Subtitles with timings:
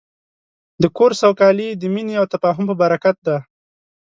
[0.81, 3.37] د کور سوکالي د مینې او تفاهم په برکت ده.